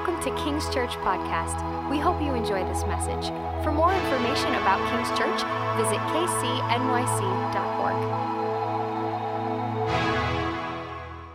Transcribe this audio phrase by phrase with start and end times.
[0.00, 1.90] Welcome to King's Church Podcast.
[1.90, 3.28] We hope you enjoy this message.
[3.62, 5.42] For more information about King's Church,
[5.76, 8.00] visit kcnyc.org.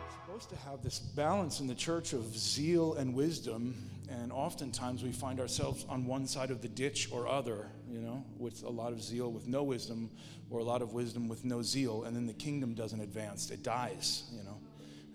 [0.10, 3.76] supposed to have this balance in the church of zeal and wisdom,
[4.10, 8.26] and oftentimes we find ourselves on one side of the ditch or other, you know,
[8.40, 10.10] with a lot of zeal with no wisdom,
[10.50, 13.62] or a lot of wisdom with no zeal, and then the kingdom doesn't advance, it
[13.62, 14.58] dies, you know.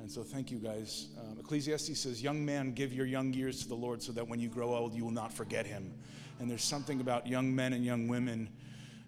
[0.01, 1.09] And so, thank you guys.
[1.19, 4.41] Um, Ecclesiastes says, Young man, give your young years to the Lord so that when
[4.41, 5.93] you grow old, you will not forget him.
[6.39, 8.49] And there's something about young men and young women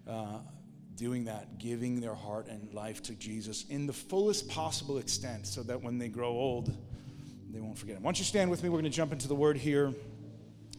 [0.07, 0.37] uh,
[0.95, 5.63] doing that, giving their heart and life to Jesus in the fullest possible extent so
[5.63, 6.75] that when they grow old,
[7.51, 8.03] they won't forget him.
[8.03, 8.69] Why don't you stand with me?
[8.69, 9.93] We're going to jump into the word here,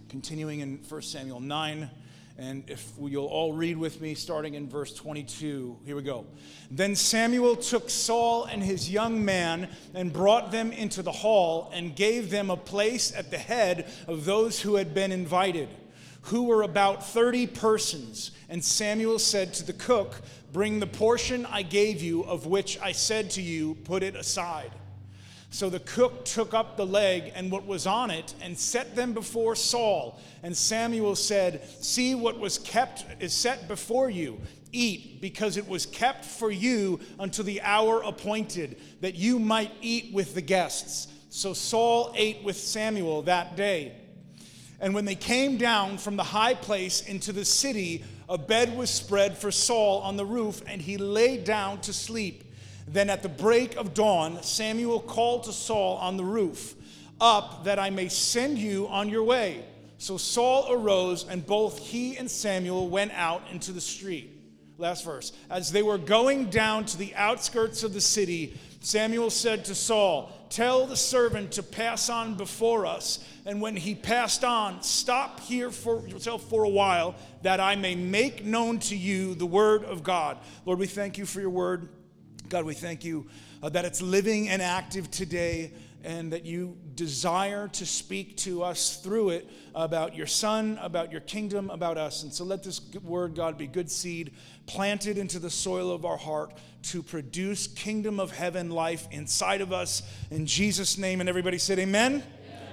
[0.08, 1.90] continuing in 1 Samuel 9.
[2.36, 6.26] And if you'll all read with me, starting in verse 22, here we go.
[6.68, 11.94] Then Samuel took Saul and his young man and brought them into the hall and
[11.94, 15.68] gave them a place at the head of those who had been invited,
[16.22, 18.32] who were about 30 persons.
[18.48, 20.20] And Samuel said to the cook,
[20.52, 24.72] Bring the portion I gave you, of which I said to you, Put it aside.
[25.54, 29.12] So the cook took up the leg and what was on it and set them
[29.12, 30.18] before Saul.
[30.42, 34.40] And Samuel said, See what was kept is set before you.
[34.72, 40.12] Eat, because it was kept for you until the hour appointed, that you might eat
[40.12, 41.06] with the guests.
[41.30, 43.92] So Saul ate with Samuel that day.
[44.80, 48.90] And when they came down from the high place into the city, a bed was
[48.90, 52.42] spread for Saul on the roof, and he lay down to sleep.
[52.86, 56.74] Then at the break of dawn, Samuel called to Saul on the roof,
[57.20, 59.64] Up, that I may send you on your way.
[59.98, 64.30] So Saul arose, and both he and Samuel went out into the street.
[64.76, 65.32] Last verse.
[65.48, 70.32] As they were going down to the outskirts of the city, Samuel said to Saul,
[70.50, 73.24] Tell the servant to pass on before us.
[73.46, 77.94] And when he passed on, stop here for yourself for a while, that I may
[77.94, 80.38] make known to you the word of God.
[80.66, 81.88] Lord, we thank you for your word.
[82.48, 83.26] God, we thank you
[83.62, 85.72] uh, that it's living and active today
[86.04, 91.22] and that you desire to speak to us through it about your son, about your
[91.22, 92.22] kingdom, about us.
[92.22, 94.34] And so let this word, God, be good seed
[94.66, 96.52] planted into the soil of our heart
[96.82, 100.02] to produce kingdom of heaven life inside of us.
[100.30, 101.20] In Jesus' name.
[101.20, 102.22] And everybody said, Amen.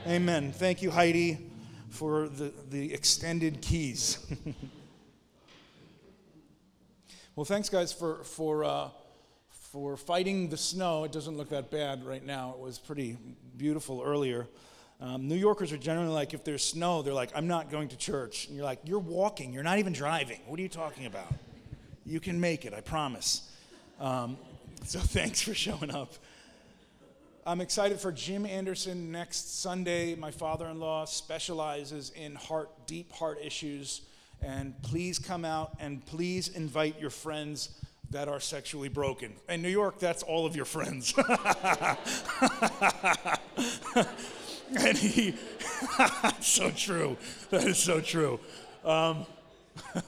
[0.06, 0.22] Amen.
[0.22, 0.52] Amen.
[0.52, 1.50] Thank you, Heidi,
[1.90, 4.18] for the, the extended keys.
[7.36, 8.26] well, thanks, guys, for.
[8.26, 8.90] for uh,
[9.72, 11.06] for fighting the snow.
[11.06, 12.54] It doesn't look that bad right now.
[12.58, 13.18] It was pretty
[13.56, 14.48] beautiful earlier.
[15.00, 17.98] Um, New Yorkers are generally like, if there's snow, they're like, I'm not going to
[17.98, 18.48] church.
[18.48, 20.42] And you're like, you're walking, you're not even driving.
[20.46, 21.34] What are you talking about?
[22.06, 23.50] You can make it, I promise.
[24.00, 24.38] Um,
[24.84, 26.14] so thanks for showing up.
[27.46, 30.16] I'm excited for Jim Anderson next Sunday.
[30.16, 34.02] My father in law specializes in heart, deep heart issues.
[34.42, 37.70] And please come out and please invite your friends
[38.12, 39.34] that are sexually broken.
[39.50, 41.14] In New York, that's all of your friends.
[44.78, 45.36] and he,
[46.42, 47.18] so true.
[47.50, 48.40] That is so true.
[48.84, 49.26] Um,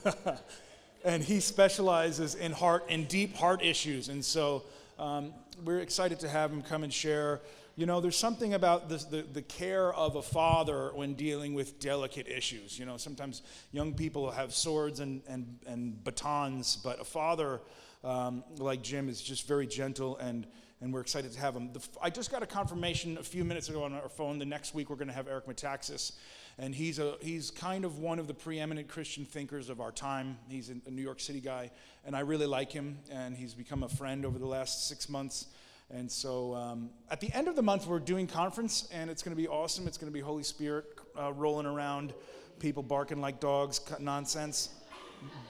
[1.04, 4.10] and he specializes in heart and deep heart issues.
[4.10, 4.64] And so
[4.98, 5.32] um,
[5.64, 7.40] we're excited to have him come and share.
[7.76, 12.28] You know, there's something about the, the care of a father when dealing with delicate
[12.28, 12.78] issues.
[12.78, 13.42] You know, sometimes
[13.72, 17.60] young people have swords and, and, and batons, but a father
[18.04, 20.46] um, like Jim is just very gentle and
[20.80, 21.72] and we're excited to have him.
[21.72, 24.38] The, I just got a confirmation a few minutes ago on our phone.
[24.38, 26.12] The next week we're going to have Eric Metaxas,
[26.58, 30.36] and he's a he's kind of one of the preeminent Christian thinkers of our time.
[30.46, 31.70] He's a New York City guy,
[32.04, 35.46] and I really like him, and he's become a friend over the last six months.
[35.90, 39.34] And so um, at the end of the month we're doing conference, and it's going
[39.34, 39.86] to be awesome.
[39.86, 40.86] It's going to be Holy Spirit
[41.18, 42.12] uh, rolling around,
[42.58, 44.68] people barking like dogs, cut nonsense.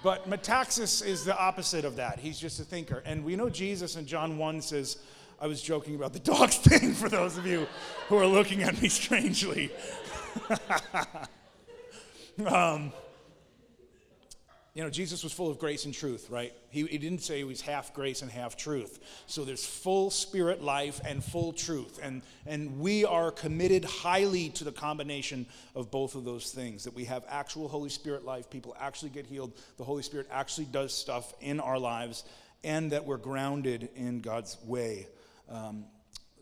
[0.02, 2.18] But Metaxas is the opposite of that.
[2.18, 3.02] He's just a thinker.
[3.06, 4.98] And we know Jesus in John 1 says,
[5.40, 7.66] I was joking about the dogs thing for those of you
[8.08, 9.70] who are looking at me strangely.
[12.46, 12.92] um,
[14.74, 16.52] you know, Jesus was full of grace and truth, right?
[16.68, 18.98] He, he, didn't say he was half grace and half truth.
[19.26, 22.00] So there's full spirit life and full truth.
[22.02, 26.94] And, and we are committed highly to the combination of both of those things that
[26.94, 30.92] we have actual Holy Spirit life, people actually get healed, the Holy Spirit actually does
[30.92, 32.24] stuff in our lives,
[32.64, 35.06] and that we're grounded in God's way.
[35.48, 35.84] Um,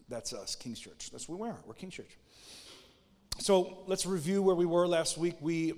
[0.08, 1.10] that's us, King's Church.
[1.10, 1.58] That's what we are.
[1.66, 2.16] We're King's Church.
[3.40, 5.34] So let's review where we were last week.
[5.40, 5.74] We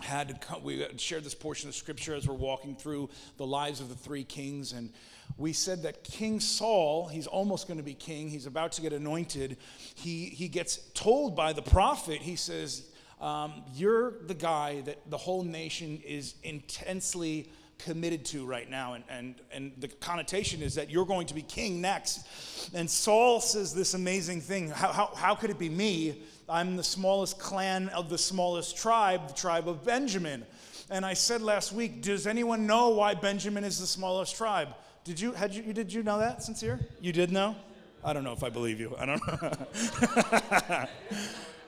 [0.00, 3.80] had to come, we shared this portion of scripture as we're walking through the lives
[3.80, 4.90] of the three kings and
[5.36, 8.92] we said that king saul he's almost going to be king he's about to get
[8.92, 9.56] anointed
[9.94, 12.88] he, he gets told by the prophet he says
[13.20, 17.48] um, you're the guy that the whole nation is intensely
[17.84, 18.94] committed to right now.
[18.94, 22.26] And, and, and the connotation is that you're going to be king next.
[22.74, 26.22] And Saul says this amazing thing how, how, how could it be me?
[26.52, 30.44] I'm the smallest clan of the smallest tribe, the tribe of Benjamin.
[30.90, 34.68] And I said last week, does anyone know why Benjamin is the smallest tribe?
[35.04, 36.78] Did you, had you, did you know that, sincere?
[37.00, 37.56] You did know?
[38.04, 38.94] I don't know if I believe you.
[38.98, 40.86] I don't know.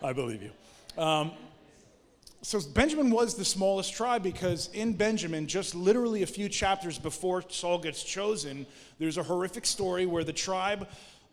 [0.09, 1.03] I believe you.
[1.03, 1.33] Um,
[2.43, 7.43] so Benjamin was the smallest tribe because in Benjamin, just literally a few chapters before
[7.49, 8.67] Saul gets chosen,
[8.99, 10.89] there's a horrific story where the tribe,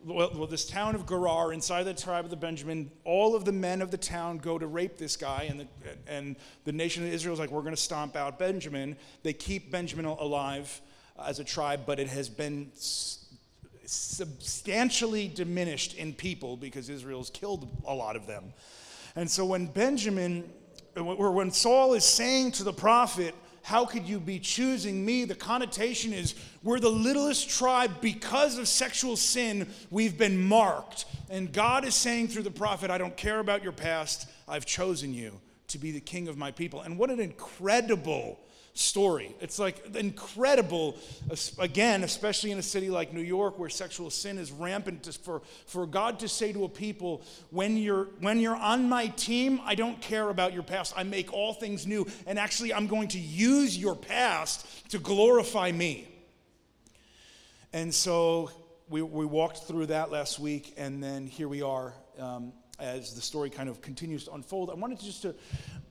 [0.05, 3.81] well, this town of Gerar, inside the tribe of the Benjamin, all of the men
[3.81, 5.67] of the town go to rape this guy, and the,
[6.07, 8.95] and the nation of Israel is like, we're going to stomp out Benjamin.
[9.23, 10.81] They keep Benjamin alive
[11.17, 12.71] uh, as a tribe, but it has been
[13.85, 18.53] substantially diminished in people because Israel's killed a lot of them.
[19.15, 20.49] And so when Benjamin
[20.95, 23.33] or when Saul is saying to the prophet,
[23.63, 25.25] How could you be choosing me?
[25.25, 31.05] The connotation is, We're the littlest tribe because of sexual sin, we've been marked.
[31.29, 35.13] And God is saying through the prophet, I don't care about your past, I've chosen
[35.13, 36.81] you to be the king of my people.
[36.81, 38.39] And what an incredible
[38.73, 39.35] story.
[39.41, 40.97] It's like incredible,
[41.59, 45.85] again, especially in a city like New York where sexual sin is rampant, for, for
[45.85, 50.01] God to say to a people, when you're, when you're on my team, I don't
[50.01, 50.93] care about your past.
[50.95, 52.07] I make all things new.
[52.25, 56.07] And actually, I'm going to use your past to glorify me.
[57.73, 58.51] And so
[58.89, 61.93] we, we walked through that last week, and then here we are.
[62.19, 65.35] Um, as the story kind of continues to unfold, I wanted to just to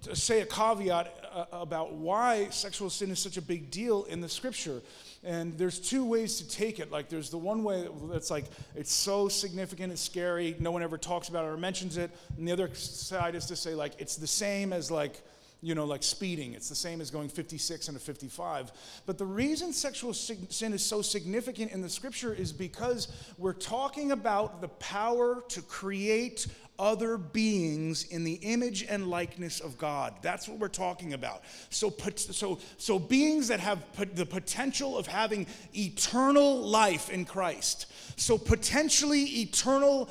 [0.03, 4.21] to say a caveat uh, about why sexual sin is such a big deal in
[4.21, 4.81] the scripture.
[5.23, 6.91] And there's two ways to take it.
[6.91, 10.97] Like, there's the one way that's like, it's so significant, it's scary, no one ever
[10.97, 12.11] talks about it or mentions it.
[12.39, 15.21] And the other side is to say, like, it's the same as, like,
[15.63, 16.55] you know, like speeding.
[16.55, 18.73] It's the same as going 56 and a 55.
[19.05, 24.13] But the reason sexual sin is so significant in the scripture is because we're talking
[24.13, 26.47] about the power to create
[26.81, 30.15] other beings in the image and likeness of God.
[30.23, 31.43] That's what we're talking about.
[31.69, 33.85] So, so, so beings that have
[34.15, 37.87] the potential of having eternal life in Christ.
[38.17, 40.09] So, potentially eternal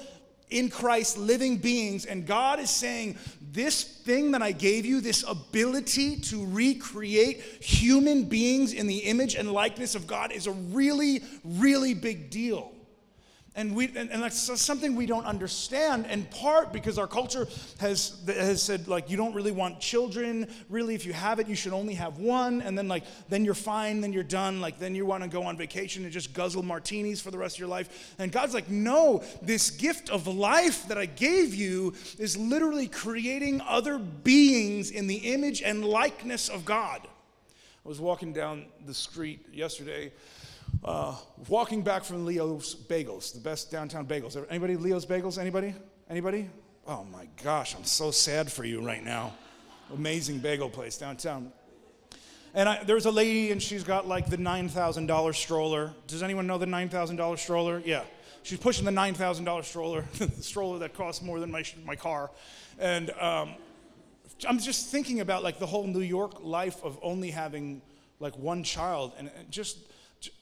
[0.52, 2.06] in Christ living beings.
[2.06, 3.18] And God is saying,
[3.52, 9.36] This thing that I gave you, this ability to recreate human beings in the image
[9.36, 12.72] and likeness of God, is a really, really big deal.
[13.60, 17.46] And, we, and, and, that's something we don't understand, in part because our culture
[17.82, 20.48] has, has said, like, you don't really want children.
[20.70, 22.62] Really, if you have it, you should only have one.
[22.62, 24.62] And then, like, then you're fine, then you're done.
[24.62, 27.58] Like, then you want to go on vacation and just guzzle martinis for the rest
[27.58, 28.16] of your life.
[28.18, 33.60] And God's like, no, this gift of life that I gave you is literally creating
[33.68, 37.02] other beings in the image and likeness of God.
[37.04, 40.14] I was walking down the street yesterday
[40.84, 41.16] uh,
[41.48, 44.44] walking back from Leo's Bagels, the best downtown bagels.
[44.50, 45.38] Anybody Leo's Bagels?
[45.38, 45.74] Anybody?
[46.10, 46.50] Anybody?
[46.88, 49.34] Oh my gosh, I'm so sad for you right now.
[49.94, 51.52] Amazing bagel place downtown.
[52.54, 55.94] And I, there's a lady, and she's got like the $9,000 stroller.
[56.08, 57.82] Does anyone know the $9,000 stroller?
[57.86, 58.04] Yeah.
[58.42, 62.32] She's pushing the $9,000 stroller, the stroller that costs more than my, my car.
[62.80, 63.54] And um,
[64.48, 67.82] I'm just thinking about like the whole New York life of only having
[68.20, 69.78] like one child and just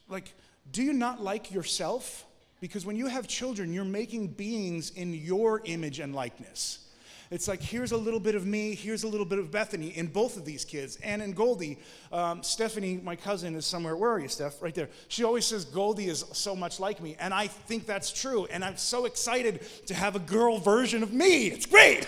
[0.08, 0.34] like,
[0.72, 2.24] do you not like yourself?
[2.60, 6.88] Because when you have children, you're making beings in your image and likeness.
[7.30, 10.06] It's like, here's a little bit of me, here's a little bit of Bethany in
[10.06, 10.96] both of these kids.
[11.04, 11.78] And in Goldie,
[12.10, 13.96] um, Stephanie, my cousin, is somewhere.
[13.96, 14.62] Where are you, Steph?
[14.62, 14.88] Right there.
[15.08, 17.16] She always says, Goldie is so much like me.
[17.20, 18.46] And I think that's true.
[18.46, 21.48] And I'm so excited to have a girl version of me.
[21.48, 22.06] It's great.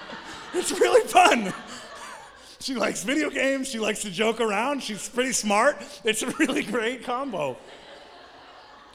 [0.54, 1.52] it's really fun.
[2.60, 3.68] She likes video games.
[3.68, 4.82] She likes to joke around.
[4.82, 5.82] She's pretty smart.
[6.04, 7.56] It's a really great combo.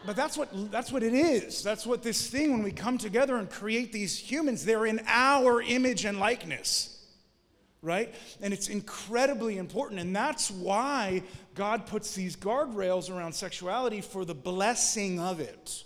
[0.05, 1.63] But that's what, that's what it is.
[1.63, 5.63] That's what this thing, when we come together and create these humans, they're in our
[5.63, 7.03] image and likeness,
[7.81, 8.13] right?
[8.39, 9.99] And it's incredibly important.
[9.99, 11.23] And that's why
[11.55, 15.83] God puts these guardrails around sexuality for the blessing of it.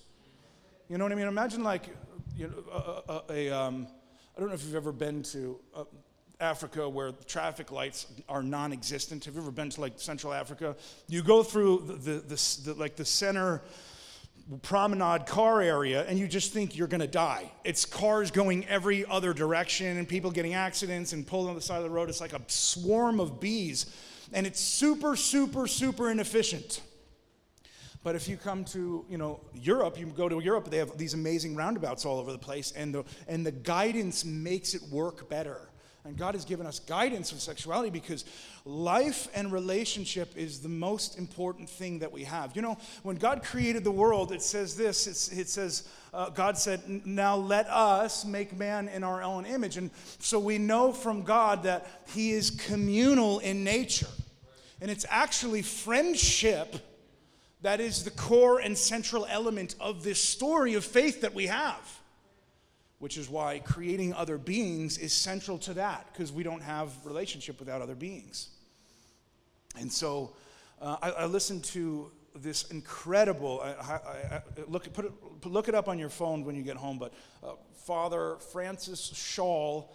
[0.90, 1.28] You know what I mean?
[1.28, 1.88] Imagine, like,
[2.36, 3.88] you know, a, a, a um,
[4.36, 5.60] I don't know if you've ever been to.
[5.74, 5.84] Uh,
[6.40, 9.26] Africa where traffic lights are non-existent.
[9.26, 10.76] Have you ever been to like Central Africa?
[11.08, 13.62] You go through the, the, the, the like the center
[14.62, 17.52] promenade car area and you just think you're going to die.
[17.64, 21.78] It's cars going every other direction and people getting accidents and pulled on the side
[21.78, 22.10] of the road.
[22.10, 23.94] It's like a swarm of bees
[24.34, 26.82] and it's super, super, super inefficient.
[28.02, 31.14] But if you come to, you know, Europe, you go to Europe, they have these
[31.14, 35.69] amazing roundabouts all over the place, and the, and the guidance makes it work better.
[36.10, 38.26] And God has given us guidance with sexuality because
[38.66, 42.56] life and relationship is the most important thing that we have.
[42.56, 47.06] You know, when God created the world, it says this it says, uh, God said,
[47.06, 49.78] Now let us make man in our own image.
[49.78, 54.10] And so we know from God that He is communal in nature.
[54.82, 56.76] And it's actually friendship
[57.62, 61.99] that is the core and central element of this story of faith that we have
[63.00, 67.60] which is why creating other beings is central to that because we don't have relationship
[67.60, 68.50] without other beings.
[69.80, 70.36] And so
[70.82, 75.12] uh, I, I, listened to this incredible I, I, look, put it,
[75.46, 77.14] look it up on your phone when you get home but
[77.44, 77.54] uh,
[77.86, 79.90] father francis Schaal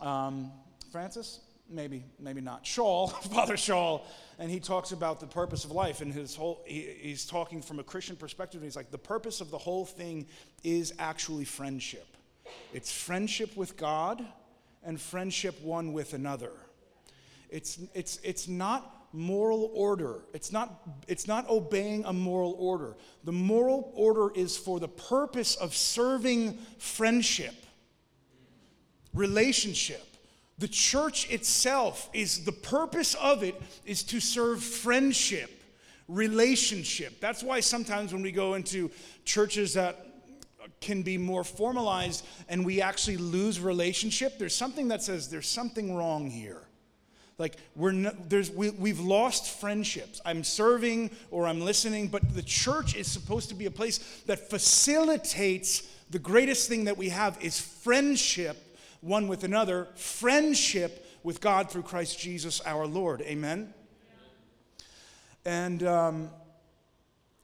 [0.00, 0.52] um,
[0.92, 1.40] francis?
[1.70, 2.64] Maybe maybe not.
[2.64, 4.02] Schaal father Schaal
[4.38, 7.78] and he talks about the purpose of life and his whole he, he's talking from
[7.78, 10.26] a christian perspective and he's like the purpose of the whole thing
[10.62, 12.17] is actually friendship
[12.72, 14.24] it's friendship with God
[14.82, 16.52] and friendship one with another.
[17.50, 20.22] It's, it's, it's not moral order.
[20.34, 22.96] It's not, it's not obeying a moral order.
[23.24, 27.54] The moral order is for the purpose of serving friendship,
[29.14, 30.04] relationship.
[30.58, 35.50] The church itself is the purpose of it is to serve friendship,
[36.08, 37.20] relationship.
[37.20, 38.90] That's why sometimes when we go into
[39.24, 40.07] churches that
[40.80, 45.94] can be more formalized and we actually lose relationship, there's something that says there's something
[45.94, 46.62] wrong here.
[47.38, 50.20] Like we're not, there's, we, we've lost friendships.
[50.24, 54.50] I'm serving or I'm listening, but the church is supposed to be a place that
[54.50, 58.56] facilitates the greatest thing that we have is friendship
[59.00, 63.20] one with another, friendship with God through Christ Jesus our Lord.
[63.22, 63.72] Amen?
[65.44, 66.30] And um,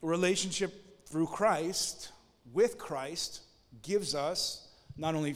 [0.02, 2.10] relationship through Christ
[2.54, 3.42] with Christ
[3.82, 5.34] gives us not only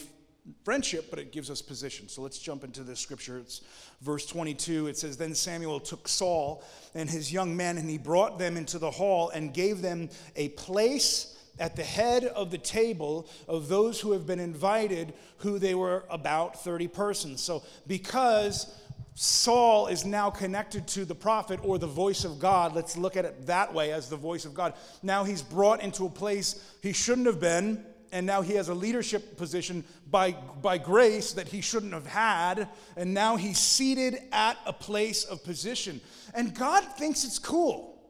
[0.65, 2.09] friendship, but it gives us position.
[2.09, 3.39] So let's jump into this scripture.
[3.39, 3.63] It's
[4.01, 4.87] verse 22.
[4.87, 8.79] It says, Then Samuel took Saul and his young men, and he brought them into
[8.79, 14.01] the hall and gave them a place at the head of the table of those
[14.01, 17.43] who have been invited, who they were about 30 persons.
[17.43, 18.73] So because
[19.21, 22.77] Saul is now connected to the prophet or the voice of God.
[22.77, 24.75] Let's look at it that way as the voice of God.
[25.03, 28.75] Now he's brought into a place he shouldn't have been, and now he has a
[28.75, 34.57] leadership position by, by grace that he shouldn't have had, and now he's seated at
[34.67, 36.01] a place of position.
[36.33, 38.01] And God thinks it's cool.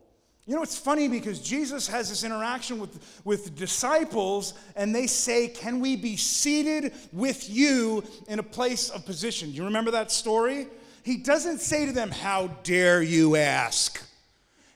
[0.45, 5.49] You know, it's funny because Jesus has this interaction with, with disciples, and they say,
[5.49, 9.53] Can we be seated with you in a place of position?
[9.53, 10.67] Do you remember that story?
[11.09, 13.99] He doesn't say to them, How dare you ask?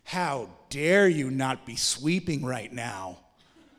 [0.02, 3.18] How dare you not be sweeping right now?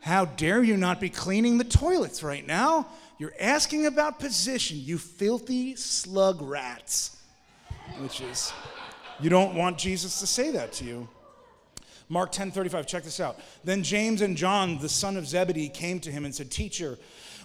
[0.02, 2.90] How dare you not be cleaning the toilets right now?
[3.18, 7.18] You're asking about position, you filthy slug rats.
[7.98, 8.54] Which is,
[9.20, 11.10] you don't want Jesus to say that to you.
[12.08, 13.40] Mark 10 35, check this out.
[13.64, 17.00] Then James and John, the son of Zebedee, came to him and said, Teacher,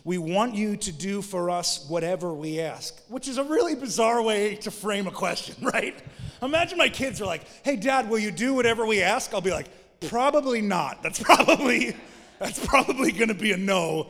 [0.04, 4.22] we want you to do for us whatever we ask, which is a really bizarre
[4.22, 5.98] way to frame a question, right?
[6.42, 9.34] Imagine my kids are like, hey, dad, will you do whatever we ask?
[9.34, 9.68] I'll be like,
[10.08, 11.02] probably not.
[11.02, 11.96] That's probably,
[12.38, 14.08] that's probably going to be a no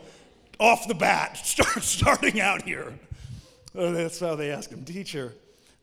[0.59, 2.93] off the bat, start, starting out here.
[3.77, 5.33] Uh, that's how they ask him, teacher,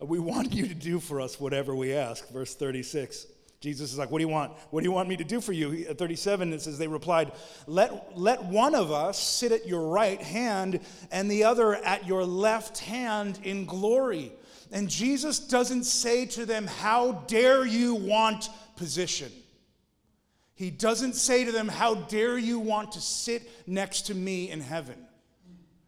[0.00, 2.28] we want you to do for us whatever we ask.
[2.30, 3.26] Verse 36.
[3.60, 4.52] Jesus is like, What do you want?
[4.70, 5.84] What do you want me to do for you?
[5.86, 7.32] At uh, 37, it says, They replied,
[7.66, 12.24] let, let one of us sit at your right hand and the other at your
[12.24, 14.32] left hand in glory.
[14.72, 19.32] And Jesus doesn't say to them, How dare you want position?
[20.54, 24.60] He doesn't say to them, How dare you want to sit next to me in
[24.60, 25.05] heaven?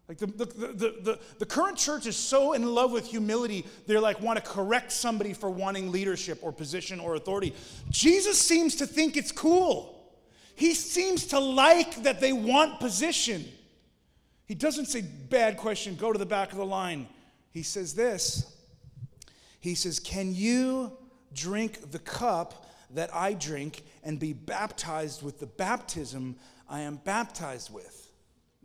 [0.08, 4.22] Like the, the, the, the, current church is so in love with humility, they're like
[4.22, 7.54] want to correct somebody for wanting leadership or position or authority.
[7.90, 9.94] Jesus seems to think it's cool.
[10.54, 13.44] He seems to like that they want position.
[14.46, 17.06] He doesn't say, bad question, go to the back of the line.
[17.50, 18.56] He says this
[19.60, 20.96] He says, Can you
[21.34, 26.36] drink the cup that I drink and be baptized with the baptism
[26.66, 28.07] I am baptized with?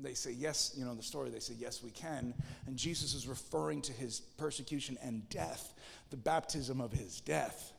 [0.03, 2.33] They say, Yes, you know, the story, they say, Yes, we can.
[2.67, 5.73] And Jesus is referring to his persecution and death,
[6.09, 7.71] the baptism of his death.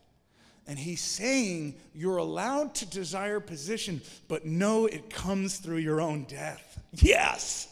[0.67, 6.25] And he's saying you're allowed to desire position, but know it comes through your own
[6.25, 6.81] death.
[6.95, 7.69] Yes.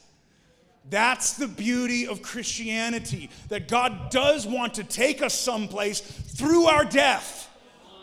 [0.91, 6.85] That's the beauty of Christianity, that God does want to take us someplace through our
[6.85, 7.49] death.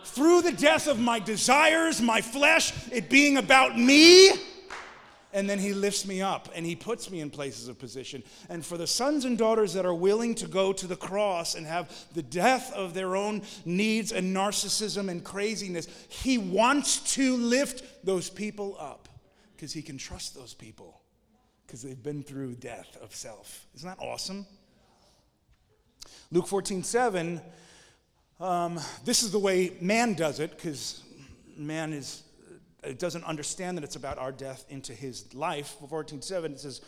[0.05, 4.31] Through the death of my desires, my flesh, it being about me
[5.31, 8.23] and then he lifts me up and he puts me in places of position.
[8.49, 11.65] And for the sons and daughters that are willing to go to the cross and
[11.67, 18.05] have the death of their own needs and narcissism and craziness, he wants to lift
[18.05, 19.07] those people up
[19.55, 21.01] because he can trust those people
[21.65, 23.67] because they've been through death of self.
[23.75, 24.47] Isn't that awesome?
[26.31, 27.39] Luke 14, 7,
[28.39, 31.03] um, this is the way man does it because
[31.57, 32.23] man is
[32.83, 35.75] it doesn't understand that it's about our death into his life.
[35.81, 36.81] 14:7 it says,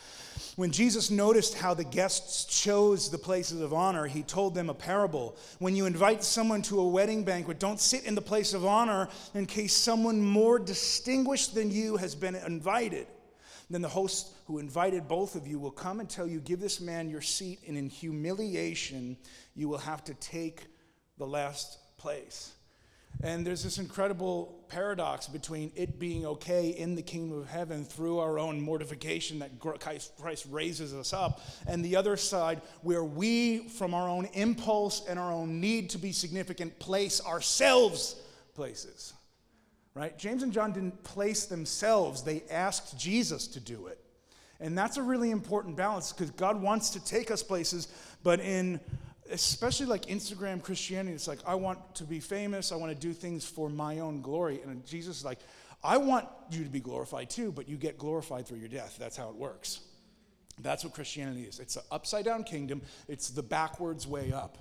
[0.55, 4.74] When Jesus noticed how the guests chose the places of honor, he told them a
[4.74, 5.36] parable.
[5.60, 9.10] When you invite someone to a wedding banquet, don't sit in the place of honor
[9.33, 13.07] in case someone more distinguished than you has been invited.
[13.69, 16.79] Then the host who invited both of you will come and tell you, Give this
[16.79, 19.17] man your seat, and in humiliation,
[19.55, 20.67] you will have to take
[21.17, 22.53] the last place.
[23.24, 28.20] And there's this incredible paradox between it being okay in the kingdom of heaven through
[28.20, 33.94] our own mortification that Christ raises us up, and the other side where we, from
[33.94, 38.15] our own impulse and our own need to be significant, place ourselves
[38.56, 39.13] places.
[39.94, 40.18] Right?
[40.18, 44.00] James and John didn't place themselves, they asked Jesus to do it.
[44.62, 47.88] And that's a really important balance because God wants to take us places,
[48.24, 48.80] but in
[49.30, 53.13] especially like Instagram Christianity, it's like, I want to be famous, I want to do
[53.13, 54.62] things for my own glory.
[54.62, 55.40] And Jesus is like,
[55.84, 58.98] I want you to be glorified too, but you get glorified through your death.
[59.00, 59.82] That's how it works.
[60.60, 61.60] That's what Christianity is.
[61.60, 64.58] It's an upside down kingdom, it's the backwards way up.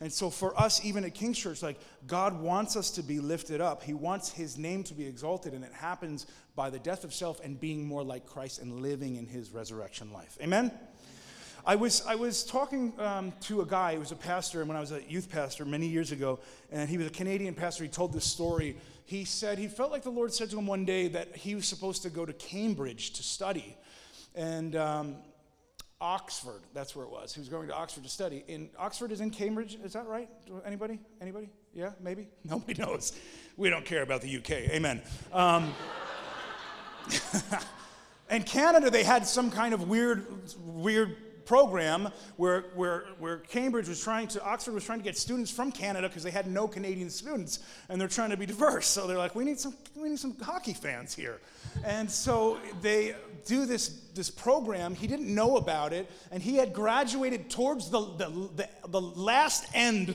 [0.00, 3.60] And so for us, even at King's Church, like God wants us to be lifted
[3.60, 3.82] up.
[3.82, 7.40] He wants his name to be exalted, and it happens by the death of self
[7.40, 10.38] and being more like Christ and living in his resurrection life.
[10.40, 10.70] Amen?
[11.68, 14.80] I was, I was talking um, to a guy who was a pastor when I
[14.80, 16.38] was a youth pastor many years ago,
[16.72, 17.84] and he was a Canadian pastor.
[17.84, 18.74] He told this story.
[19.04, 21.68] He said he felt like the Lord said to him one day that he was
[21.68, 23.76] supposed to go to Cambridge to study.
[24.34, 25.16] And um,
[26.00, 27.34] Oxford, that's where it was.
[27.34, 28.44] He was going to Oxford to study.
[28.48, 30.30] In Oxford is in Cambridge, is that right?
[30.64, 30.98] Anybody?
[31.20, 31.50] Anybody?
[31.74, 32.28] Yeah, maybe?
[32.44, 33.12] Nobody knows.
[33.58, 34.70] We don't care about the UK.
[34.70, 35.02] Amen.
[35.34, 35.74] Um,
[38.30, 40.26] and Canada, they had some kind of weird,
[40.64, 41.14] weird
[41.48, 45.72] program where, where, where Cambridge was trying to, Oxford was trying to get students from
[45.72, 48.86] Canada because they had no Canadian students and they're trying to be diverse.
[48.86, 51.40] So they're like, we need some, we need some hockey fans here.
[51.84, 54.94] And so they do this, this program.
[54.94, 59.66] He didn't know about it and he had graduated towards the, the, the, the last
[59.72, 60.14] end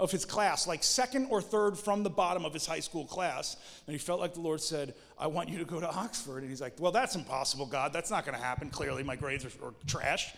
[0.00, 3.56] of his class, like second or third from the bottom of his high school class.
[3.86, 6.38] And he felt like the Lord said, I want you to go to Oxford.
[6.38, 7.92] And he's like, Well, that's impossible, God.
[7.92, 8.68] That's not going to happen.
[8.68, 10.34] Clearly, my grades are, are trash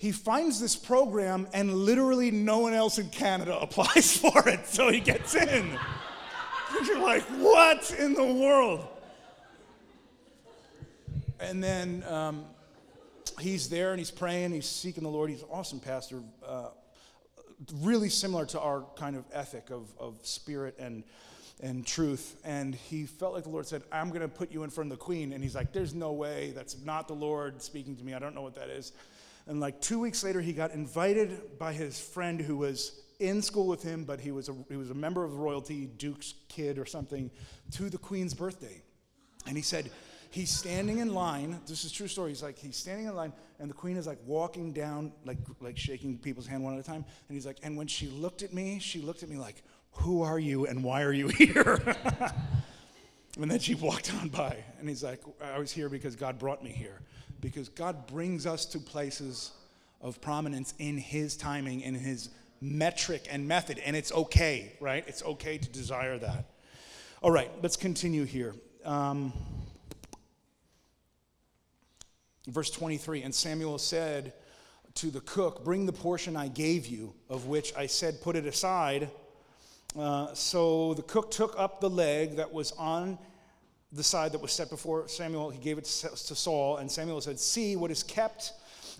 [0.00, 4.90] he finds this program and literally no one else in Canada applies for it, so
[4.90, 5.78] he gets in.
[6.86, 8.88] You're like, what in the world?
[11.38, 12.46] And then um,
[13.40, 15.28] he's there and he's praying, he's seeking the Lord.
[15.28, 16.68] He's an awesome pastor, uh,
[17.82, 21.04] really similar to our kind of ethic of, of spirit and,
[21.62, 22.40] and truth.
[22.42, 24.98] And he felt like the Lord said, I'm going to put you in front of
[24.98, 25.34] the queen.
[25.34, 26.54] And he's like, There's no way.
[26.54, 28.14] That's not the Lord speaking to me.
[28.14, 28.92] I don't know what that is.
[29.50, 33.66] And like two weeks later, he got invited by his friend who was in school
[33.66, 36.86] with him, but he was a, he was a member of royalty, Duke's kid or
[36.86, 37.32] something,
[37.72, 38.80] to the Queen's birthday.
[39.48, 39.90] And he said,
[40.30, 41.58] he's standing in line.
[41.66, 42.30] This is true story.
[42.30, 45.76] He's like, he's standing in line, and the queen is like walking down, like, like
[45.76, 47.04] shaking people's hand one at a time.
[47.28, 50.22] And he's like, and when she looked at me, she looked at me like, who
[50.22, 51.82] are you and why are you here?
[53.36, 54.62] and then she walked on by.
[54.78, 57.00] And he's like, I was here because God brought me here
[57.40, 59.52] because God brings us to places
[60.00, 65.04] of prominence in His timing, in His metric and method, and it's okay, right?
[65.06, 66.46] It's okay to desire that.
[67.22, 68.54] All right, let's continue here.
[68.84, 69.32] Um,
[72.46, 74.32] verse 23 And Samuel said
[74.94, 78.46] to the cook, Bring the portion I gave you, of which I said, Put it
[78.46, 79.10] aside.
[79.98, 83.18] Uh, so the cook took up the leg that was on
[83.92, 87.38] the side that was set before Samuel, he gave it to Saul, and Samuel said,
[87.38, 88.52] See, what is kept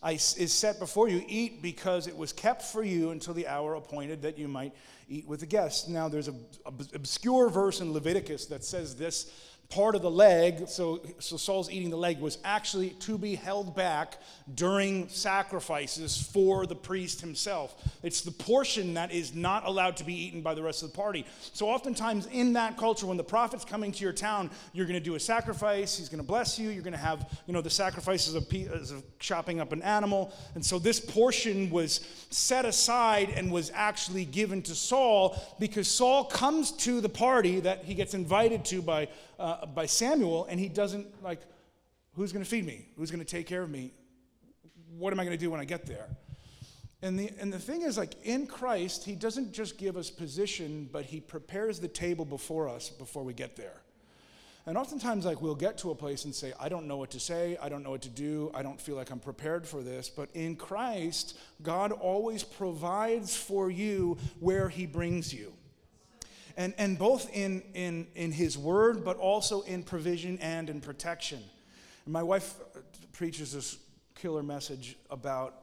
[0.09, 1.22] is set before you.
[1.29, 4.72] Eat because it was kept for you until the hour appointed that you might
[5.09, 5.88] eat with the guests.
[5.88, 9.31] Now, there's an obscure verse in Leviticus that says this
[9.70, 13.76] part of the leg, so, so Saul's eating the leg, was actually to be held
[13.76, 14.18] back
[14.56, 17.76] during sacrifices for the priest himself.
[18.02, 20.96] It's the portion that is not allowed to be eaten by the rest of the
[20.96, 21.24] party.
[21.52, 25.04] So, oftentimes in that culture, when the prophet's coming to your town, you're going to
[25.04, 25.96] do a sacrifice.
[25.96, 26.70] He's going to bless you.
[26.70, 30.33] You're going to have, you know, the sacrifices of, of chopping up an animal.
[30.56, 36.24] And so, this portion was set aside and was actually given to Saul because Saul
[36.24, 39.09] comes to the party that he gets invited to by
[39.40, 41.40] uh, by Samuel, and he doesn't like,
[42.14, 42.87] who's going to feed me?
[42.96, 43.92] Who's going to take care of me?
[44.96, 46.07] What am I going to do when I get there?
[47.03, 50.88] And the, and the thing is, like in Christ, he doesn't just give us position,
[50.92, 53.81] but he prepares the table before us before we get there.
[54.66, 57.20] And oftentimes, like, we'll get to a place and say, I don't know what to
[57.20, 60.11] say, I don't know what to do, I don't feel like I'm prepared for this.
[60.11, 65.55] But in Christ, God always provides for you where he brings you
[66.57, 71.43] and, and both in, in, in his word, but also in provision and in protection.
[72.05, 72.81] And my wife uh,
[73.13, 73.79] preaches this
[74.15, 75.55] killer message about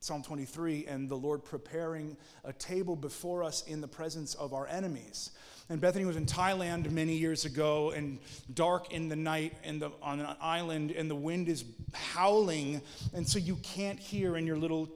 [0.00, 4.66] Psalm 23 and the Lord preparing a table before us in the presence of our
[4.68, 5.30] enemies.
[5.68, 8.20] And Bethany was in Thailand many years ago, and
[8.54, 12.82] dark in the night in the, on an island, and the wind is howling,
[13.14, 14.88] and so you can't hear in your little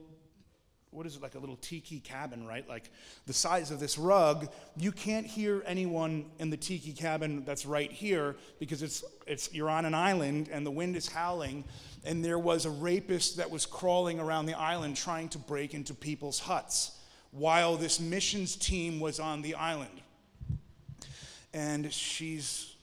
[0.91, 2.67] what is it, like a little tiki cabin, right?
[2.67, 2.91] Like
[3.25, 4.51] the size of this rug.
[4.75, 9.69] You can't hear anyone in the tiki cabin that's right here because it's, it's, you're
[9.69, 11.63] on an island and the wind is howling.
[12.03, 15.93] And there was a rapist that was crawling around the island trying to break into
[15.93, 16.99] people's huts
[17.31, 20.01] while this missions team was on the island.
[21.53, 22.75] And she's,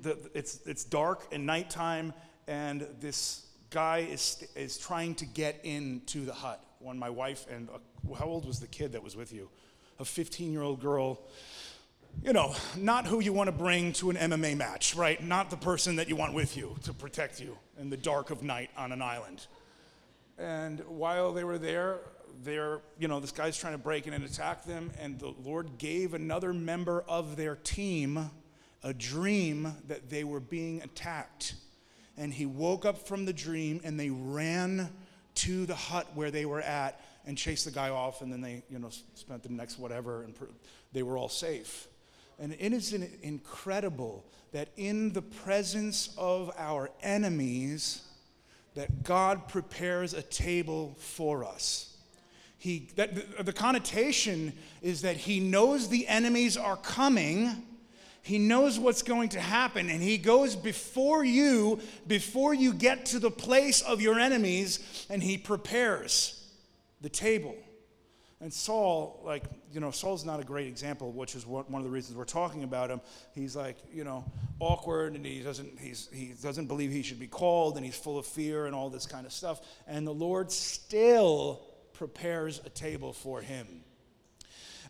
[0.00, 2.14] the, it's, it's dark and nighttime,
[2.46, 7.68] and this guy is, is trying to get into the hut when my wife and
[7.70, 9.48] uh, how old was the kid that was with you?
[9.98, 11.20] A 15 year old girl.
[12.24, 15.22] You know, not who you want to bring to an MMA match, right?
[15.22, 18.42] Not the person that you want with you to protect you in the dark of
[18.42, 19.46] night on an island.
[20.36, 22.00] And while they were there,
[22.42, 25.78] they're, you know, this guy's trying to break in and attack them, and the Lord
[25.78, 28.30] gave another member of their team
[28.82, 31.54] a dream that they were being attacked.
[32.16, 34.90] And he woke up from the dream and they ran
[35.40, 38.62] to the hut where they were at and chased the guy off, and then they,
[38.70, 40.34] you know, spent the next whatever, and
[40.92, 41.86] they were all safe.
[42.38, 48.02] And it is incredible that in the presence of our enemies,
[48.74, 51.96] that God prepares a table for us.
[52.58, 57.62] He, that, the, the connotation is that he knows the enemies are coming
[58.22, 63.18] he knows what's going to happen, and He goes before you, before you get to
[63.18, 66.48] the place of your enemies, and He prepares
[67.00, 67.56] the table.
[68.42, 71.90] And Saul, like, you know, Saul's not a great example, which is one of the
[71.90, 73.02] reasons we're talking about him.
[73.34, 74.24] He's like, you know,
[74.60, 78.18] awkward and he doesn't, he's, he doesn't believe he should be called and he's full
[78.18, 79.60] of fear and all this kind of stuff.
[79.86, 81.60] And the Lord still
[81.92, 83.66] prepares a table for him.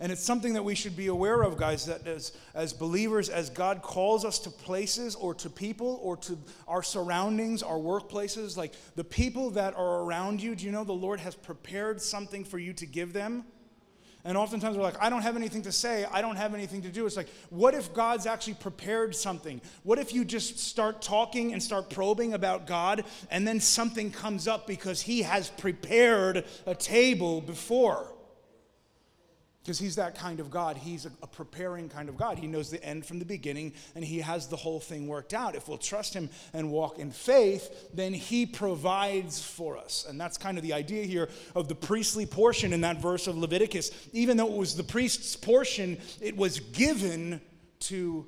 [0.01, 3.51] And it's something that we should be aware of, guys, that as, as believers, as
[3.51, 8.73] God calls us to places or to people or to our surroundings, our workplaces, like
[8.97, 12.59] the people that are around you, do you know the Lord has prepared something for
[12.59, 13.45] you to give them?
[14.25, 16.07] And oftentimes we're like, I don't have anything to say.
[16.11, 17.05] I don't have anything to do.
[17.05, 19.61] It's like, what if God's actually prepared something?
[19.83, 24.49] What if you just start talking and start probing about God and then something comes
[24.49, 28.15] up because He has prepared a table before?
[29.63, 30.77] Because he's that kind of God.
[30.77, 32.39] He's a, a, preparing kind of God.
[32.39, 35.55] He knows the end from the beginning and he has the whole thing worked out.
[35.55, 40.07] If we'll trust him and walk in faith, then he provides for us.
[40.09, 43.37] And that's kind of the idea here of the priestly portion in that verse of
[43.37, 43.91] Leviticus.
[44.13, 47.41] Even though it was the priest's portion, it was given
[47.81, 48.27] to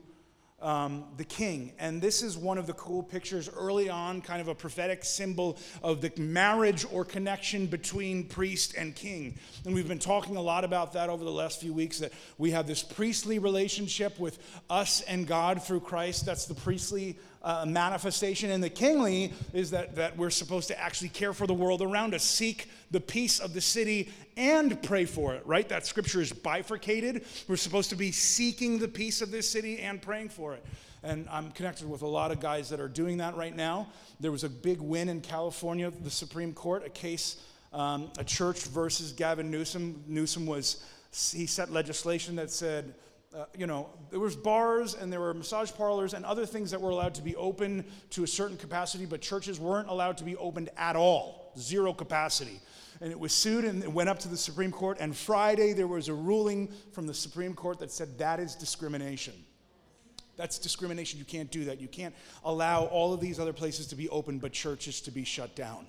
[0.62, 1.72] um, the king.
[1.78, 5.58] And this is one of the cool pictures early on, kind of a prophetic symbol
[5.82, 9.38] of the marriage or connection between priest and king.
[9.64, 12.52] And we've been talking a lot about that over the last few weeks that we
[12.52, 14.38] have this priestly relationship with
[14.70, 16.24] us and God through Christ.
[16.24, 18.50] That's the priestly uh, manifestation.
[18.50, 22.14] in the kingly is that, that we're supposed to actually care for the world around
[22.14, 25.68] us, seek the peace of the city and pray for it, right?
[25.68, 27.24] That scripture is bifurcated.
[27.48, 30.64] We're supposed to be seeking the peace of this city and praying for it.
[31.02, 33.88] And I'm connected with a lot of guys that are doing that right now.
[34.20, 38.64] There was a big win in California, the Supreme Court, a case, um, a church
[38.66, 40.04] versus Gavin Newsom.
[40.06, 40.84] Newsom was,
[41.32, 42.94] he set legislation that said,
[43.34, 46.80] uh, you know, there was bars and there were massage parlors and other things that
[46.80, 50.36] were allowed to be open to a certain capacity, but churches weren't allowed to be
[50.36, 52.60] opened at all, zero capacity.
[53.00, 54.98] And it was sued and it went up to the Supreme Court.
[55.00, 59.34] And Friday there was a ruling from the Supreme Court that said that is discrimination.
[60.36, 61.18] That's discrimination.
[61.18, 61.80] You can't do that.
[61.80, 62.14] You can't
[62.44, 65.86] allow all of these other places to be open, but churches to be shut down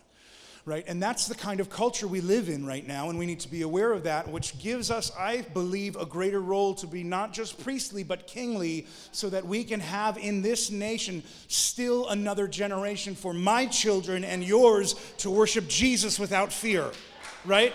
[0.66, 0.86] right?
[0.88, 3.52] And that's the kind of culture we live in right now, and we need to
[3.52, 7.34] be aware of that, which gives us, I believe, a greater role to be not
[7.34, 13.14] just priestly, but kingly, so that we can have in this nation still another generation
[13.14, 16.90] for my children and yours to worship Jesus without fear,
[17.44, 17.74] right?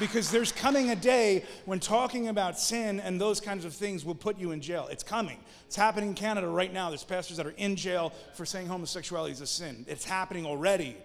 [0.00, 4.14] Because there's coming a day when talking about sin and those kinds of things will
[4.14, 4.88] put you in jail.
[4.90, 5.38] It's coming.
[5.66, 6.88] It's happening in Canada right now.
[6.88, 9.84] There's pastors that are in jail for saying homosexuality is a sin.
[9.88, 10.96] It's happening already.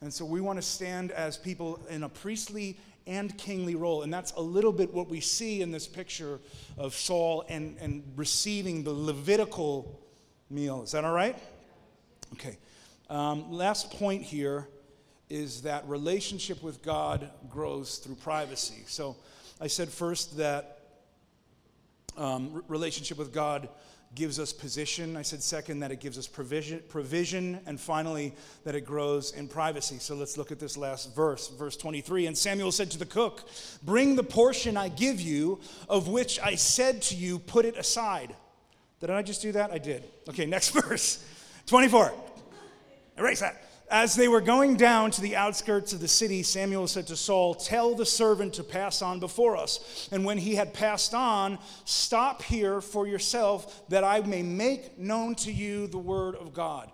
[0.00, 4.02] And so we want to stand as people in a priestly and kingly role.
[4.02, 6.38] And that's a little bit what we see in this picture
[6.76, 10.00] of Saul and, and receiving the Levitical
[10.50, 10.82] meal.
[10.82, 11.36] Is that all right?
[12.34, 12.58] Okay.
[13.10, 14.68] Um, last point here
[15.30, 18.84] is that relationship with God grows through privacy.
[18.86, 19.16] So
[19.60, 20.78] I said first that
[22.16, 23.68] um, relationship with God
[24.14, 25.16] gives us position.
[25.16, 29.48] I said second that it gives us provision, provision, and finally that it grows in
[29.48, 29.98] privacy.
[29.98, 32.26] So let's look at this last verse, verse 23.
[32.26, 33.48] And Samuel said to the cook,
[33.82, 38.34] "Bring the portion I give you, of which I said to you, put it aside."
[39.00, 39.70] Did I just do that?
[39.70, 40.04] I did.
[40.28, 41.24] Okay, next verse,
[41.66, 42.12] 24.
[43.16, 43.67] Erase that.
[43.90, 47.54] As they were going down to the outskirts of the city, Samuel said to Saul,
[47.54, 50.08] Tell the servant to pass on before us.
[50.12, 55.34] And when he had passed on, stop here for yourself, that I may make known
[55.36, 56.90] to you the word of God.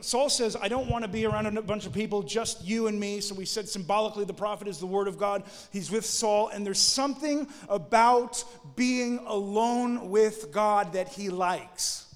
[0.00, 2.98] Saul says, I don't want to be around a bunch of people, just you and
[2.98, 3.20] me.
[3.20, 5.44] So we said symbolically, the prophet is the word of God.
[5.70, 8.44] He's with Saul, and there's something about
[8.76, 12.09] being alone with God that he likes.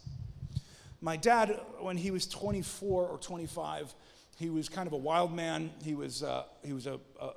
[1.05, 3.95] My dad, when he was 24 or 25,
[4.39, 5.71] he was kind of a wild man.
[5.83, 7.33] He was, uh, he was a, a,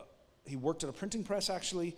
[0.45, 1.93] he worked at a printing press actually,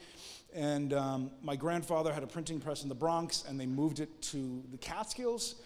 [0.52, 4.20] and um, my grandfather had a printing press in the Bronx, and they moved it
[4.24, 5.62] to the Catskills.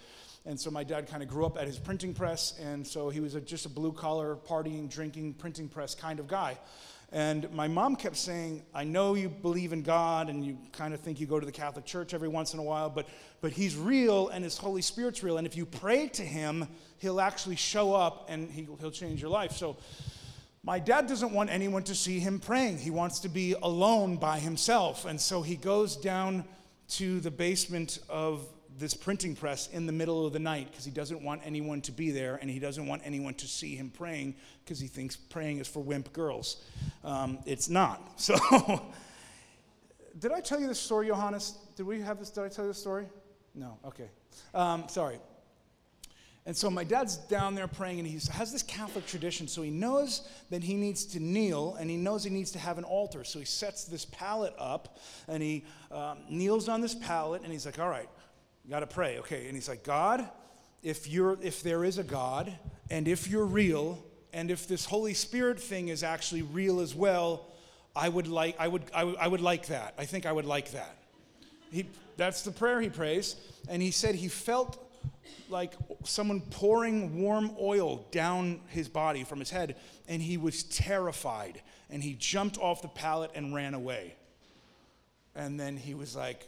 [0.46, 3.22] And so my dad kind of grew up at his printing press, and so he
[3.22, 6.58] was a, just a blue collar, partying, drinking, printing press kind of guy.
[7.14, 11.00] And my mom kept saying, I know you believe in God and you kind of
[11.00, 13.08] think you go to the Catholic Church every once in a while, but,
[13.40, 15.38] but He's real and His Holy Spirit's real.
[15.38, 19.30] And if you pray to Him, He'll actually show up and He'll, he'll change your
[19.30, 19.52] life.
[19.52, 19.78] So
[20.64, 22.78] my dad doesn't want anyone to see him praying.
[22.78, 25.04] He wants to be alone by himself.
[25.04, 26.46] And so he goes down
[26.92, 30.92] to the basement of this printing press in the middle of the night because he
[30.92, 34.36] doesn't want anyone to be there and he doesn't want anyone to see him praying
[34.64, 36.64] because he thinks praying is for wimp girls.
[37.04, 38.02] Um, it's not.
[38.24, 38.36] So,
[40.20, 41.58] did I tell you this story, Johannes?
[41.76, 42.30] Did we have this?
[42.30, 43.06] Did I tell you this story?
[43.56, 43.78] No.
[43.86, 44.10] Okay.
[44.54, 45.20] Um, sorry.
[46.46, 49.48] And so my dad's down there praying, and he has this Catholic tradition.
[49.48, 52.78] So he knows that he needs to kneel, and he knows he needs to have
[52.78, 53.24] an altar.
[53.24, 54.98] So he sets this pallet up,
[55.30, 58.10] and he um, kneels on this pallet, and he's like, "All right,
[58.64, 59.20] you got to pray.
[59.20, 59.46] Okay.
[59.48, 60.28] And he's like, God,
[60.82, 62.54] if, you're, if there is a God,
[62.90, 67.48] and if you're real, and if this Holy Spirit thing is actually real as well,
[67.96, 69.94] I would like, I would, I would, I would like that.
[69.98, 70.98] I think I would like that.
[71.72, 73.36] He, that's the prayer he prays.
[73.70, 74.80] And he said he felt
[75.50, 75.74] like
[76.04, 79.76] someone pouring warm oil down his body from his head,
[80.08, 81.62] and he was terrified.
[81.90, 84.16] And he jumped off the pallet and ran away.
[85.36, 86.48] And then he was like,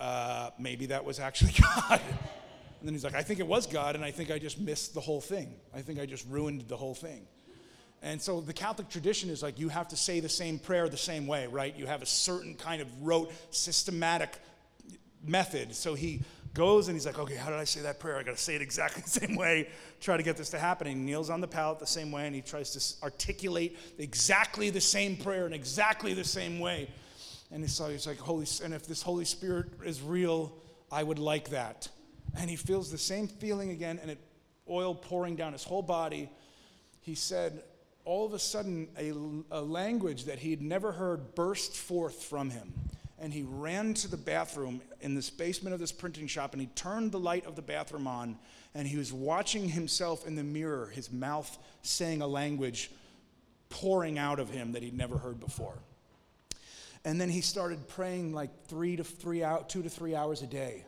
[0.00, 2.00] uh, maybe that was actually God.
[2.00, 4.94] and then he's like, I think it was God, and I think I just missed
[4.94, 5.54] the whole thing.
[5.74, 7.26] I think I just ruined the whole thing.
[8.02, 10.96] And so the Catholic tradition is like you have to say the same prayer the
[10.96, 11.74] same way, right?
[11.74, 14.38] You have a certain kind of rote, systematic
[15.24, 15.74] method.
[15.74, 16.22] So he
[16.54, 18.16] goes and he's like, okay, how did I say that prayer?
[18.16, 19.68] I got to say it exactly the same way,
[20.00, 20.86] try to get this to happen.
[20.86, 24.80] He kneels on the pallet the same way and he tries to articulate exactly the
[24.80, 26.88] same prayer in exactly the same way.
[27.52, 30.52] And so he's like, Holy, and if this Holy Spirit is real,
[30.90, 31.88] I would like that.
[32.38, 34.18] And he feels the same feeling again, and it
[34.68, 36.28] oil pouring down his whole body.
[37.00, 37.62] He said,
[38.04, 39.12] all of a sudden, a,
[39.58, 42.72] a language that he'd never heard burst forth from him.
[43.18, 46.68] And he ran to the bathroom in this basement of this printing shop, and he
[46.68, 48.38] turned the light of the bathroom on,
[48.74, 52.90] and he was watching himself in the mirror, his mouth saying a language
[53.70, 55.78] pouring out of him that he'd never heard before.
[57.06, 60.46] And then he started praying like three to three out, two to three hours a
[60.48, 60.84] day,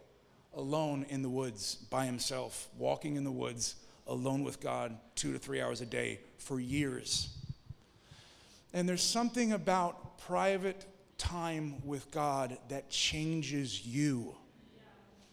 [0.53, 5.39] alone in the woods by himself, walking in the woods alone with God, two to
[5.39, 7.39] three hours a day for years.
[8.73, 10.87] And there's something about private
[11.19, 14.35] time with God that changes you.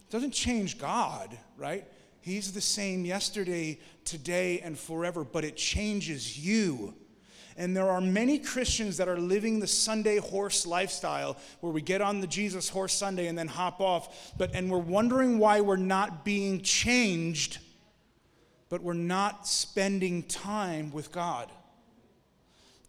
[0.07, 1.87] It doesn't change God, right?
[2.21, 6.93] He's the same yesterday, today, and forever, but it changes you.
[7.57, 12.01] And there are many Christians that are living the Sunday horse lifestyle where we get
[12.01, 14.33] on the Jesus horse Sunday and then hop off.
[14.37, 17.59] But and we're wondering why we're not being changed,
[18.67, 21.49] but we're not spending time with God.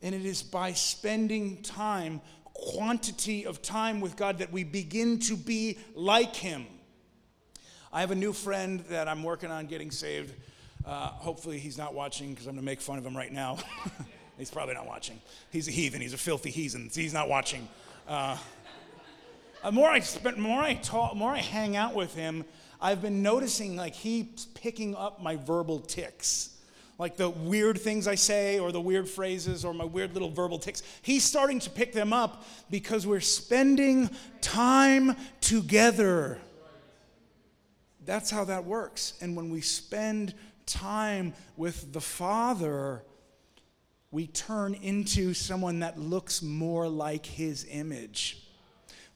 [0.02, 2.20] And it is by spending time,
[2.52, 6.66] quantity of time with God, that we begin to be like Him.
[7.92, 10.34] I have a new friend that I'm working on getting saved.
[10.84, 13.58] Uh, hopefully, he's not watching because I'm going to make fun of him right now.
[14.38, 15.20] he's probably not watching.
[15.50, 16.00] He's a heathen.
[16.00, 16.90] He's a filthy heathen.
[16.92, 17.68] He's not watching.
[18.06, 18.36] Uh,
[19.64, 22.44] the more I spend, more I talk, more I hang out with him,
[22.80, 26.56] I've been noticing like he's picking up my verbal ticks
[26.98, 30.58] like the weird things I say or the weird phrases or my weird little verbal
[30.58, 30.82] ticks.
[31.02, 34.08] He's starting to pick them up because we're spending
[34.40, 36.38] time together.
[38.04, 39.14] That's how that works.
[39.20, 43.02] And when we spend time with the Father,
[44.10, 48.42] we turn into someone that looks more like His image.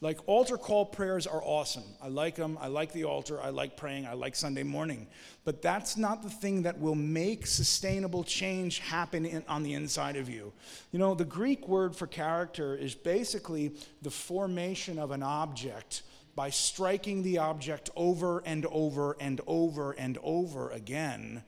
[0.03, 1.85] Like altar call prayers are awesome.
[2.03, 2.57] I like them.
[2.59, 3.39] I like the altar.
[3.41, 4.07] I like praying.
[4.07, 5.07] I like Sunday morning.
[5.45, 10.17] But that's not the thing that will make sustainable change happen in, on the inside
[10.17, 10.55] of you.
[10.91, 16.03] You know, the Greek word for character is basically the formation of an object
[16.35, 21.43] by striking the object over and over and over and over again.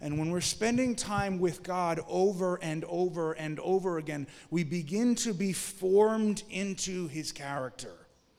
[0.00, 5.14] And when we're spending time with God over and over and over again, we begin
[5.16, 7.92] to be formed into his character.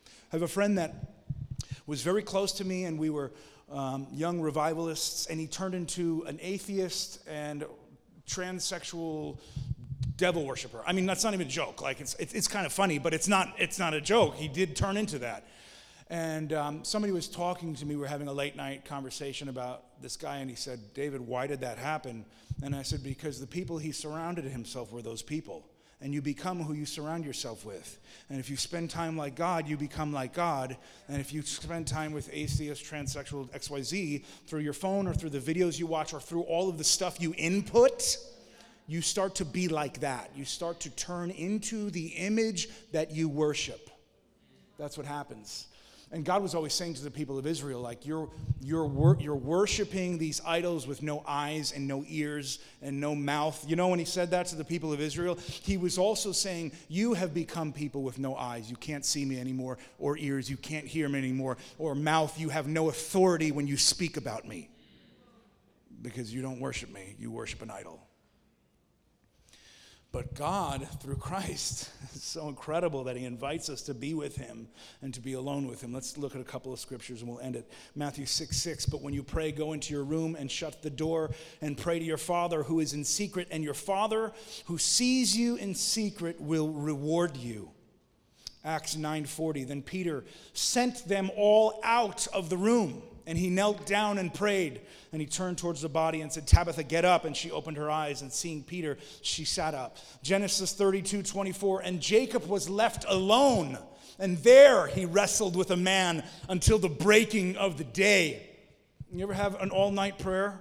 [0.06, 0.94] I have a friend that
[1.86, 3.32] was very close to me, and we were
[3.72, 7.66] um, young revivalists, and he turned into an atheist and
[8.28, 9.40] transsexual
[10.18, 10.84] devil worshiper.
[10.86, 11.82] I mean, that's not even a joke.
[11.82, 14.36] Like, it's, it's, kind of funny, but it's not, it's not a joke.
[14.36, 15.48] He did turn into that.
[16.10, 17.96] And um, somebody was talking to me.
[17.96, 21.48] We were having a late night conversation about this guy, and he said, David, why
[21.48, 22.26] did that happen?
[22.62, 25.66] And I said, because the people he surrounded himself were those people.
[26.00, 28.00] And you become who you surround yourself with.
[28.30, 30.78] And if you spend time like God, you become like God.
[31.08, 35.40] And if you spend time with atheist, transsexual, XYZ through your phone or through the
[35.40, 38.18] videos you watch or through all of the stuff you input,
[38.86, 40.30] you start to be like that.
[40.36, 43.90] You start to turn into the image that you worship.
[44.78, 45.66] That's what happens.
[46.10, 48.30] And God was always saying to the people of Israel, like, you're,
[48.62, 53.62] you're, wor- you're worshiping these idols with no eyes and no ears and no mouth.
[53.68, 56.72] You know, when he said that to the people of Israel, he was also saying,
[56.88, 58.70] You have become people with no eyes.
[58.70, 60.50] You can't see me anymore, or ears.
[60.50, 62.40] You can't hear me anymore, or mouth.
[62.40, 64.70] You have no authority when you speak about me
[66.02, 68.00] because you don't worship me, you worship an idol.
[70.12, 74.68] But God, through Christ, is so incredible that He invites us to be with Him
[75.02, 75.94] and to be alone with Him.
[75.94, 77.70] Let's look at a couple of scriptures and we'll end it.
[77.96, 78.86] Matthew 6 6.
[78.86, 82.06] But when you pray, go into your room and shut the door and pray to
[82.06, 84.32] your Father who is in secret, and your Father
[84.66, 87.72] who sees you in secret will reward you.
[88.64, 94.18] Acts 9:40 Then Peter sent them all out of the room and he knelt down
[94.18, 94.82] and prayed.
[95.12, 97.26] And he turned towards the body and said, Tabitha, get up.
[97.26, 99.98] And she opened her eyes, and seeing Peter, she sat up.
[100.24, 101.82] Genesis 32 24.
[101.82, 103.78] And Jacob was left alone,
[104.18, 108.50] and there he wrestled with a man until the breaking of the day.
[109.12, 110.60] You ever have an all night prayer?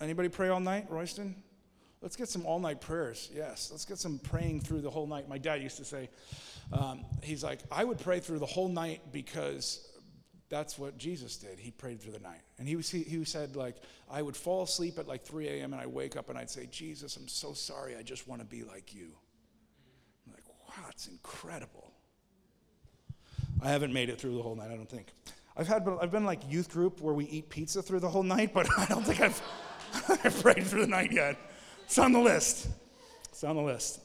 [0.00, 1.34] Anybody pray all night, Royston?
[2.00, 3.28] Let's get some all night prayers.
[3.34, 5.28] Yes, let's get some praying through the whole night.
[5.28, 6.08] My dad used to say,
[6.72, 9.87] um, he's like, I would pray through the whole night because
[10.50, 11.58] that's what Jesus did.
[11.58, 12.40] He prayed through the night.
[12.58, 13.76] And he, was, he, he said, like,
[14.10, 15.72] I would fall asleep at like 3 a.m.
[15.72, 17.96] and I'd wake up and I'd say, Jesus, I'm so sorry.
[17.96, 19.10] I just want to be like you.
[20.26, 21.92] I'm like, wow, it's incredible.
[23.62, 25.08] I haven't made it through the whole night, I don't think.
[25.56, 28.50] I've had, I've been like youth group where we eat pizza through the whole night,
[28.54, 29.42] but I don't think I've,
[30.24, 31.36] I've prayed through the night yet.
[31.84, 32.68] It's on the list.
[33.24, 34.00] It's on the list.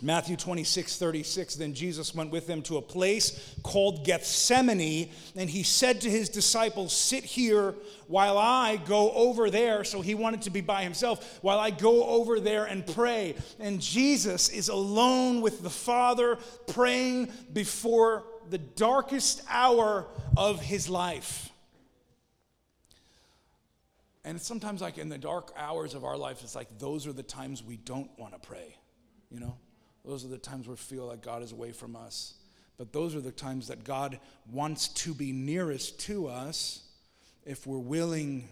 [0.00, 1.56] Matthew 26, 36.
[1.56, 6.28] Then Jesus went with them to a place called Gethsemane, and he said to his
[6.28, 7.74] disciples, Sit here
[8.06, 9.84] while I go over there.
[9.84, 13.34] So he wanted to be by himself, while I go over there and pray.
[13.58, 20.06] And Jesus is alone with the Father, praying before the darkest hour
[20.36, 21.50] of his life.
[24.24, 27.22] And sometimes, like in the dark hours of our life, it's like those are the
[27.22, 28.76] times we don't want to pray,
[29.30, 29.56] you know?
[30.04, 32.34] Those are the times where we feel like God is away from us.
[32.76, 36.82] But those are the times that God wants to be nearest to us
[37.44, 38.48] if we're willing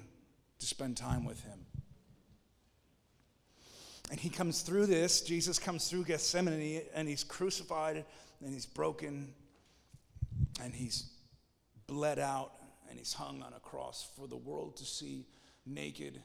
[0.58, 1.60] to spend time with Him.
[4.10, 8.04] And He comes through this, Jesus comes through Gethsemane, and He's crucified,
[8.44, 9.32] and He's broken,
[10.62, 11.08] and He's
[11.86, 12.52] bled out,
[12.90, 15.26] and He's hung on a cross for the world to see
[15.64, 16.20] naked.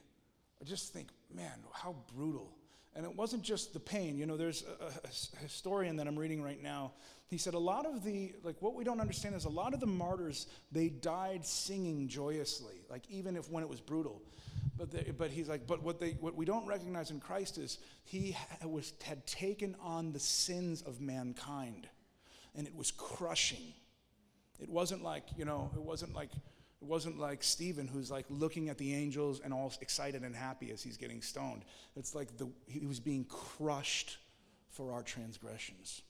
[0.60, 2.52] I just think, man, how brutal
[2.96, 4.18] And it wasn't just the pain.
[4.18, 6.92] You know, there's a, a, historian that I'm reading right now.
[7.28, 9.80] He said a lot of the, like, what we don't understand is a lot of
[9.80, 14.22] the martyrs, they died singing joyously, like, even if when it was brutal.
[14.78, 17.78] But, they, but he's like, but what, they, what we don't recognize in Christ is
[18.04, 18.36] he
[18.66, 21.88] was, had taken on the sins of mankind,
[22.56, 23.74] and it was crushing.
[24.60, 26.32] It wasn't like, you know, it wasn't like,
[26.82, 30.72] it wasn't like Stephen who's like looking at the angels and all excited and happy
[30.72, 31.64] as he's getting stoned.
[31.96, 34.18] It's like the, he was being crushed
[34.72, 36.02] for our transgressions.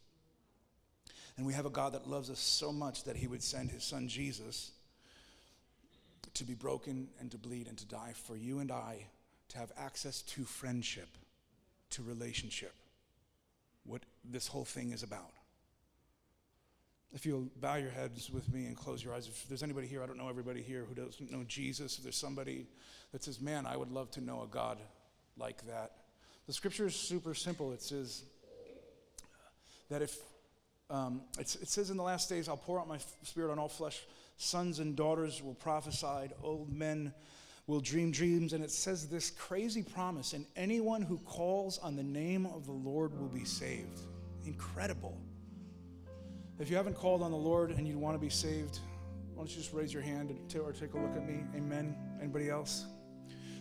[1.36, 3.84] And we have a God that loves us so much that he would send his
[3.84, 4.72] son Jesus
[6.34, 9.08] to be broken and to bleed and to die for you and I
[9.50, 11.10] to have access to friendship,
[11.90, 12.74] to relationship.
[13.84, 15.32] What this whole thing is about.
[17.14, 20.02] If you'll bow your heads with me and close your eyes, if there's anybody here,
[20.02, 22.68] I don't know everybody here who doesn't know Jesus, if there's somebody
[23.12, 24.78] that says, Man, I would love to know a God
[25.38, 25.92] like that.
[26.48, 27.74] The scripture is super simple.
[27.74, 28.24] It says
[29.90, 30.18] that if,
[30.90, 34.02] um, it says in the last days, I'll pour out my spirit on all flesh.
[34.38, 37.14] Sons and daughters will prophesy, old men
[37.68, 38.54] will dream dreams.
[38.54, 42.72] And it says this crazy promise, and anyone who calls on the name of the
[42.72, 44.00] Lord will be saved.
[44.46, 45.18] Incredible.
[46.62, 48.82] If you haven't called on the Lord and you want to be saved,
[49.34, 51.44] why don't you just raise your hand or take a look at me?
[51.56, 51.96] Amen.
[52.20, 52.86] Anybody else?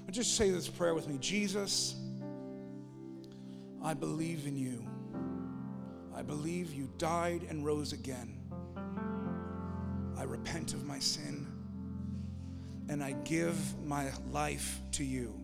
[0.04, 1.94] I'll just say this prayer with me Jesus,
[3.82, 4.86] I believe in you.
[6.14, 8.38] I believe you died and rose again.
[10.18, 11.46] I repent of my sin
[12.90, 15.39] and I give my life to you.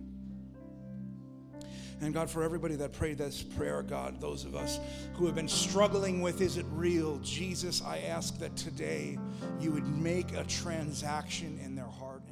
[2.01, 4.79] And God, for everybody that prayed this prayer, God, those of us
[5.15, 7.19] who have been struggling with, is it real?
[7.19, 9.19] Jesus, I ask that today
[9.59, 12.23] you would make a transaction in their heart.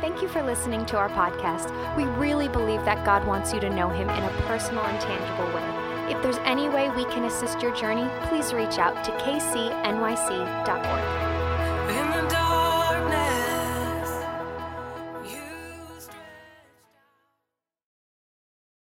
[0.00, 1.70] Thank you for listening to our podcast.
[1.94, 5.54] We really believe that God wants you to know Him in a personal and tangible
[5.54, 6.14] way.
[6.14, 10.50] If there's any way we can assist your journey, please reach out to kcnyc.org.